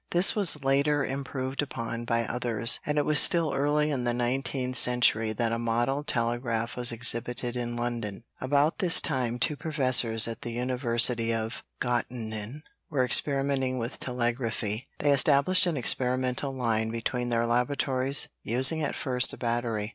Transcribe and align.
This 0.09 0.33
was 0.35 0.63
later 0.63 1.05
improved 1.05 1.61
upon 1.61 2.05
by 2.05 2.23
others, 2.25 2.79
and 2.87 2.97
it 2.97 3.05
was 3.05 3.19
still 3.19 3.53
early 3.53 3.91
in 3.91 4.03
the 4.03 4.15
nineteenth 4.15 4.75
century 4.75 5.31
that 5.31 5.51
a 5.51 5.59
model 5.59 6.03
telegraph 6.03 6.75
was 6.75 6.91
exhibited 6.91 7.55
in 7.55 7.75
London. 7.75 8.23
About 8.39 8.79
this 8.79 8.99
time 8.99 9.37
two 9.37 9.55
professors 9.55 10.27
at 10.27 10.41
the 10.41 10.53
University 10.53 11.31
of 11.31 11.61
Göttingen 11.79 12.63
were 12.89 13.05
experimenting 13.05 13.77
with 13.77 13.99
telegraphy. 13.99 14.87
They 14.97 15.11
established 15.11 15.67
an 15.67 15.77
experimental 15.77 16.51
line 16.51 16.89
between 16.89 17.29
their 17.29 17.45
laboratories, 17.45 18.27
using 18.41 18.81
at 18.81 18.95
first 18.95 19.33
a 19.33 19.37
battery. 19.37 19.89